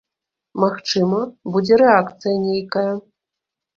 [0.63, 1.19] Магчыма,
[1.55, 2.91] будзе рэакцыя нейкая.